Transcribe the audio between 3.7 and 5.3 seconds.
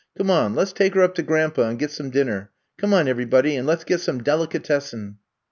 's get some delicatessen.